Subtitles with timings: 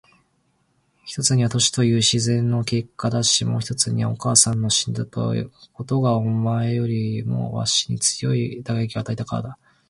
[1.05, 9.59] 一つには年という自然の結果だし、もう一つにはお母さんの死んだことがお前よりもわしに強い打撃を与えたからだ。